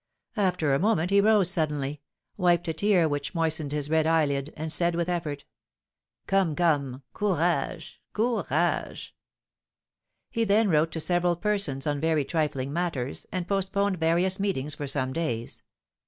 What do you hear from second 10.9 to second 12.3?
to several persons on very